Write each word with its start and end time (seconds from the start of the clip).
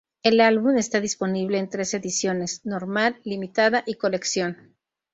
El 0.23 0.39
álbum 0.41 0.77
está 0.79 0.99
disponible 0.99 1.59
en 1.59 1.69
tres 1.69 1.93
ediciones: 1.93 2.65
normal, 2.65 3.21
limitada 3.23 3.83
y 3.85 3.93
colección. 3.97 4.75